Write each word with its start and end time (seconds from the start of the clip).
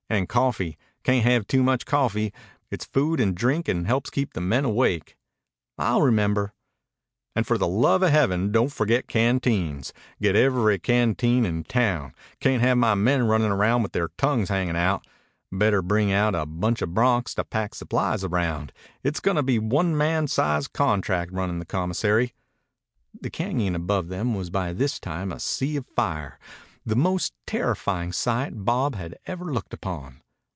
"And 0.11 0.27
coffee. 0.27 0.77
Cayn't 1.05 1.23
have 1.23 1.47
too 1.47 1.63
much 1.63 1.85
coffee. 1.85 2.33
It's 2.69 2.83
food 2.83 3.21
and 3.21 3.33
drink 3.33 3.69
and 3.69 3.87
helps 3.87 4.09
keep 4.09 4.33
the 4.33 4.41
men 4.41 4.65
awake." 4.65 5.15
"I'll 5.77 6.01
remember." 6.01 6.53
"And 7.33 7.47
for 7.47 7.57
the 7.57 7.65
love 7.65 8.03
o' 8.03 8.07
Heaven, 8.07 8.51
don't 8.51 8.73
forget 8.73 9.07
canteens! 9.07 9.93
Get 10.21 10.35
every 10.35 10.79
canteen 10.79 11.45
in 11.45 11.63
town. 11.63 12.13
Cayn't 12.41 12.59
have 12.61 12.77
my 12.77 12.93
men 12.93 13.23
runnin' 13.25 13.51
around 13.53 13.83
with 13.83 13.93
their 13.93 14.09
tongues 14.17 14.49
hangin' 14.49 14.75
out. 14.75 15.07
Better 15.49 15.81
bring 15.81 16.11
out 16.11 16.35
a 16.35 16.45
bunch 16.45 16.81
of 16.81 16.89
broncs 16.89 17.33
to 17.35 17.45
pack 17.45 17.73
supplies 17.73 18.25
around. 18.25 18.73
It's 19.05 19.21
goin' 19.21 19.37
to 19.37 19.43
be 19.43 19.59
one 19.59 19.95
man 19.95 20.27
sized 20.27 20.73
contract 20.73 21.31
runnin' 21.31 21.59
the 21.59 21.65
commissary." 21.65 22.33
The 23.21 23.31
cañon 23.31 23.75
above 23.75 24.09
them 24.09 24.35
was 24.35 24.49
by 24.49 24.73
this 24.73 24.99
time 24.99 25.31
a 25.31 25.39
sea 25.39 25.77
of 25.77 25.85
fire, 25.95 26.37
the 26.83 26.95
most 26.95 27.31
terrifying 27.45 28.11
sight 28.11 28.65
Bob 28.65 28.95
had 28.95 29.15
ever 29.27 29.45
looked 29.45 29.71
upon. 29.71 30.19